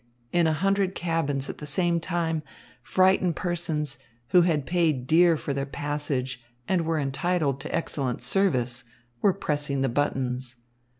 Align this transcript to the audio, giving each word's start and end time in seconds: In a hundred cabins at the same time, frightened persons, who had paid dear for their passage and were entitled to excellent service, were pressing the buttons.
In 0.31 0.47
a 0.47 0.53
hundred 0.53 0.95
cabins 0.95 1.47
at 1.47 1.59
the 1.59 1.67
same 1.67 1.99
time, 1.99 2.41
frightened 2.81 3.35
persons, 3.35 3.99
who 4.29 4.41
had 4.41 4.65
paid 4.65 5.05
dear 5.05 5.37
for 5.37 5.53
their 5.53 5.63
passage 5.67 6.41
and 6.67 6.87
were 6.87 6.97
entitled 6.97 7.59
to 7.61 7.75
excellent 7.75 8.23
service, 8.23 8.83
were 9.21 9.31
pressing 9.31 9.81
the 9.81 9.89
buttons. 9.89 10.55